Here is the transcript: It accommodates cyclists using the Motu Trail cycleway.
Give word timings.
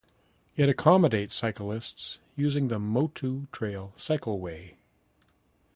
It 0.55 0.67
accommodates 0.67 1.35
cyclists 1.35 2.17
using 2.35 2.69
the 2.69 2.79
Motu 2.79 3.45
Trail 3.51 3.93
cycleway. 3.95 4.73